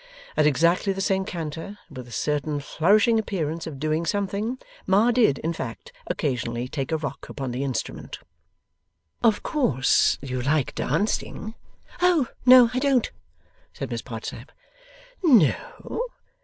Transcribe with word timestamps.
(At 0.35 0.47
exactly 0.47 0.93
the 0.93 0.99
same 0.99 1.25
canter, 1.25 1.77
and 1.87 1.95
with 1.97 2.07
a 2.07 2.11
certain 2.11 2.59
flourishing 2.59 3.19
appearance 3.19 3.67
of 3.67 3.79
doing 3.79 4.07
something, 4.07 4.57
Ma 4.87 5.11
did, 5.11 5.37
in 5.37 5.53
fact, 5.53 5.91
occasionally 6.07 6.67
take 6.67 6.91
a 6.91 6.97
rock 6.97 7.29
upon 7.29 7.51
the 7.51 7.63
instrument.) 7.63 8.17
'Of 9.23 9.43
course 9.43 10.17
you 10.19 10.41
like 10.41 10.73
dancing?' 10.73 11.53
'Oh 12.01 12.25
no, 12.47 12.71
I 12.73 12.79
don't,' 12.79 13.11
said 13.73 13.91
Miss 13.91 14.01
Podsnap. 14.01 14.51
'No? 15.21 16.01